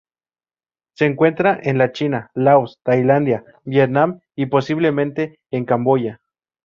[0.95, 6.21] Se encuentra en la China, Laos, Tailandia, Vietnam y, posiblemente en Camboya.